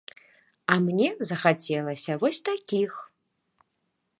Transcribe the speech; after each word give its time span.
А 0.75 0.77
мне 0.85 1.09
захацелася 1.31 2.11
вось 2.25 2.41
такіх. 2.49 2.91